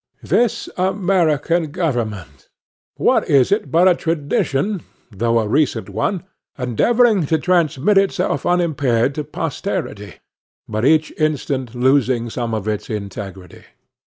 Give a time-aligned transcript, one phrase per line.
[0.23, 4.81] This American government,—what is it but a tradition,
[5.11, 6.23] though a recent one,
[6.57, 10.15] endeavoring to transmit itself unimpaired to posterity,
[10.67, 13.63] but each instant losing some of its integrity?